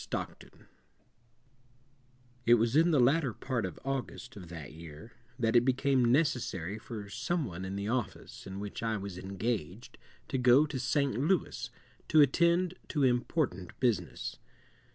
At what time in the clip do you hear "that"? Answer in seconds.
4.49-4.73, 5.37-5.55